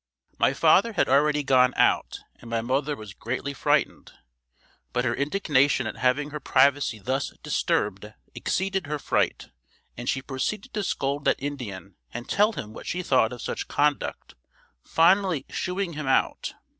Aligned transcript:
My 0.39 0.53
father 0.55 0.93
had 0.93 1.07
already 1.07 1.43
gone 1.43 1.75
out 1.77 2.21
and 2.37 2.49
my 2.49 2.61
mother 2.61 2.95
was 2.95 3.13
greatly 3.13 3.53
frightened, 3.53 4.11
but 4.93 5.05
her 5.05 5.13
indignation 5.13 5.85
at 5.85 5.97
having 5.97 6.31
her 6.31 6.39
privacy 6.39 6.97
thus 6.97 7.31
disturbed 7.43 8.11
exceeded 8.33 8.87
her 8.87 8.97
fright 8.97 9.51
and 9.95 10.09
she 10.09 10.23
proceeded 10.23 10.73
to 10.73 10.83
scold 10.83 11.23
that 11.25 11.35
Indian 11.37 11.97
and 12.11 12.27
tell 12.27 12.53
him 12.53 12.73
what 12.73 12.87
she 12.87 13.03
thought 13.03 13.31
of 13.31 13.43
such 13.43 13.67
conduct, 13.67 14.33
finally 14.83 15.45
"shooing" 15.49 15.93
him 15.93 16.07
out. 16.07 16.55